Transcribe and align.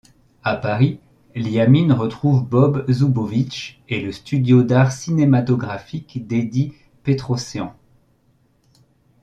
À 0.43 0.55
Paris, 0.55 0.99
Liamine 1.35 1.91
retrouve 1.91 2.43
Bob 2.43 2.89
Zoubowitch 2.89 3.83
et 3.87 4.01
le 4.01 4.11
studio 4.11 4.63
d'art 4.63 4.91
cinématographique 4.91 6.25
d'Eddy 6.25 6.73
Pétrossian. 7.03 7.75